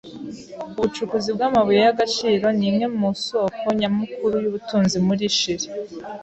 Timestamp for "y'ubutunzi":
4.43-4.97